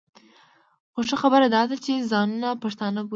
[0.93, 3.09] خو ښه خبره دا ده چې ځانونه پښتانه بولي.